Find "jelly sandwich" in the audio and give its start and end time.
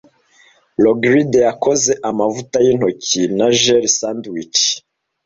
3.61-4.61